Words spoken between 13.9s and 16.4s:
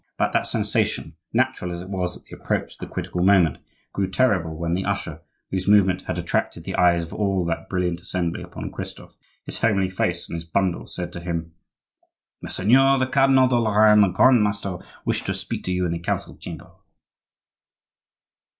and the Grand master wish to speak to you in the council